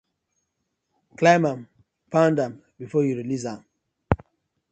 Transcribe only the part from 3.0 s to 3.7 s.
yu release am.